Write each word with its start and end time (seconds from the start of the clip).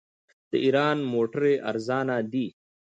د 0.49 0.53
ایران 0.65 0.97
موټرې 1.11 1.53
ارزانه 1.69 2.15
دي. 2.31 2.47